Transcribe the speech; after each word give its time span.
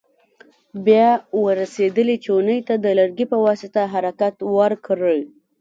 بیا 0.85 1.09
ور 1.41 1.55
رسېدلې 1.61 2.15
چونې 2.25 2.57
ته 2.67 2.75
د 2.83 2.85
لرګي 2.99 3.25
په 3.31 3.37
واسطه 3.45 3.81
حرکت 3.93 4.35
ورکړئ. 4.57 5.21